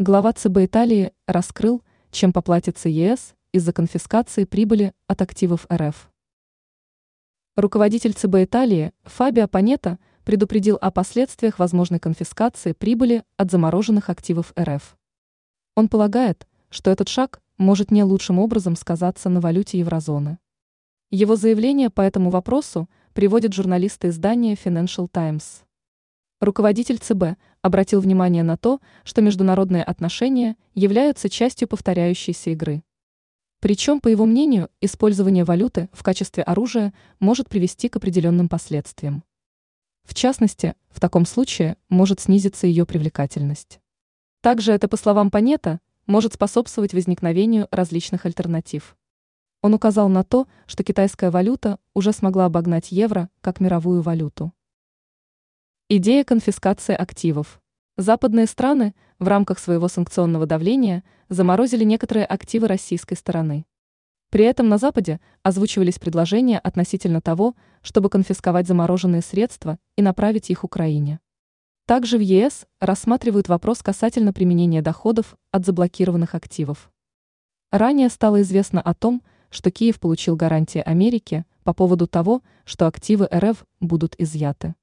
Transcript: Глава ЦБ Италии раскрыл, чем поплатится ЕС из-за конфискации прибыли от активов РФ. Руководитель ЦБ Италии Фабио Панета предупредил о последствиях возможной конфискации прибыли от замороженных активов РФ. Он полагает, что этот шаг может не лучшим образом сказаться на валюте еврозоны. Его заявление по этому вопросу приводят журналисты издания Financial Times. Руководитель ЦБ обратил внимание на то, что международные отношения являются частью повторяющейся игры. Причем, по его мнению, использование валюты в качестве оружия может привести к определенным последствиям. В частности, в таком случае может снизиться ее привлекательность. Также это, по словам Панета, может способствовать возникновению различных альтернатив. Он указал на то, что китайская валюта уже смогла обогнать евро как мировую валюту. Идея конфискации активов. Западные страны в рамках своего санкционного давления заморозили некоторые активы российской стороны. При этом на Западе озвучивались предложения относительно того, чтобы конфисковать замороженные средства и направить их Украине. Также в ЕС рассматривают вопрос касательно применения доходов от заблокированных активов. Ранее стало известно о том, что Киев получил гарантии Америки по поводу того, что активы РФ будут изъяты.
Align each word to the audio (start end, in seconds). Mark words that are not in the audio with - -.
Глава 0.00 0.32
ЦБ 0.32 0.58
Италии 0.58 1.12
раскрыл, 1.26 1.82
чем 2.12 2.32
поплатится 2.32 2.88
ЕС 2.88 3.34
из-за 3.50 3.72
конфискации 3.72 4.44
прибыли 4.44 4.92
от 5.08 5.22
активов 5.22 5.66
РФ. 5.72 6.08
Руководитель 7.56 8.12
ЦБ 8.12 8.36
Италии 8.44 8.92
Фабио 9.02 9.48
Панета 9.48 9.98
предупредил 10.22 10.78
о 10.80 10.92
последствиях 10.92 11.58
возможной 11.58 11.98
конфискации 11.98 12.74
прибыли 12.74 13.24
от 13.36 13.50
замороженных 13.50 14.08
активов 14.08 14.52
РФ. 14.56 14.96
Он 15.74 15.88
полагает, 15.88 16.46
что 16.70 16.92
этот 16.92 17.08
шаг 17.08 17.42
может 17.56 17.90
не 17.90 18.04
лучшим 18.04 18.38
образом 18.38 18.76
сказаться 18.76 19.28
на 19.28 19.40
валюте 19.40 19.80
еврозоны. 19.80 20.38
Его 21.10 21.34
заявление 21.34 21.90
по 21.90 22.02
этому 22.02 22.30
вопросу 22.30 22.88
приводят 23.14 23.52
журналисты 23.52 24.10
издания 24.10 24.54
Financial 24.54 25.08
Times. 25.08 25.64
Руководитель 26.40 26.98
ЦБ 26.98 27.36
обратил 27.62 28.00
внимание 28.00 28.44
на 28.44 28.56
то, 28.56 28.80
что 29.02 29.22
международные 29.22 29.82
отношения 29.82 30.56
являются 30.74 31.28
частью 31.28 31.66
повторяющейся 31.66 32.50
игры. 32.50 32.84
Причем, 33.60 34.00
по 34.00 34.06
его 34.06 34.24
мнению, 34.24 34.70
использование 34.80 35.42
валюты 35.42 35.88
в 35.92 36.04
качестве 36.04 36.44
оружия 36.44 36.94
может 37.18 37.48
привести 37.48 37.88
к 37.88 37.96
определенным 37.96 38.48
последствиям. 38.48 39.24
В 40.04 40.14
частности, 40.14 40.76
в 40.90 41.00
таком 41.00 41.26
случае 41.26 41.76
может 41.88 42.20
снизиться 42.20 42.68
ее 42.68 42.86
привлекательность. 42.86 43.80
Также 44.40 44.70
это, 44.70 44.86
по 44.86 44.96
словам 44.96 45.32
Панета, 45.32 45.80
может 46.06 46.34
способствовать 46.34 46.94
возникновению 46.94 47.66
различных 47.72 48.26
альтернатив. 48.26 48.96
Он 49.60 49.74
указал 49.74 50.08
на 50.08 50.22
то, 50.22 50.46
что 50.66 50.84
китайская 50.84 51.32
валюта 51.32 51.80
уже 51.94 52.12
смогла 52.12 52.44
обогнать 52.44 52.92
евро 52.92 53.28
как 53.40 53.58
мировую 53.58 54.02
валюту. 54.02 54.52
Идея 55.90 56.22
конфискации 56.22 56.94
активов. 56.94 57.62
Западные 57.96 58.44
страны 58.44 58.94
в 59.18 59.26
рамках 59.26 59.58
своего 59.58 59.88
санкционного 59.88 60.44
давления 60.44 61.02
заморозили 61.30 61.82
некоторые 61.82 62.26
активы 62.26 62.68
российской 62.68 63.14
стороны. 63.14 63.64
При 64.28 64.44
этом 64.44 64.68
на 64.68 64.76
Западе 64.76 65.18
озвучивались 65.42 65.98
предложения 65.98 66.58
относительно 66.58 67.22
того, 67.22 67.54
чтобы 67.80 68.10
конфисковать 68.10 68.66
замороженные 68.66 69.22
средства 69.22 69.78
и 69.96 70.02
направить 70.02 70.50
их 70.50 70.62
Украине. 70.62 71.20
Также 71.86 72.18
в 72.18 72.20
ЕС 72.20 72.66
рассматривают 72.80 73.48
вопрос 73.48 73.82
касательно 73.82 74.34
применения 74.34 74.82
доходов 74.82 75.38
от 75.52 75.64
заблокированных 75.64 76.34
активов. 76.34 76.90
Ранее 77.72 78.10
стало 78.10 78.42
известно 78.42 78.82
о 78.82 78.92
том, 78.92 79.22
что 79.48 79.70
Киев 79.70 80.00
получил 80.00 80.36
гарантии 80.36 80.82
Америки 80.82 81.46
по 81.64 81.72
поводу 81.72 82.06
того, 82.06 82.42
что 82.66 82.86
активы 82.86 83.26
РФ 83.32 83.64
будут 83.80 84.16
изъяты. 84.18 84.74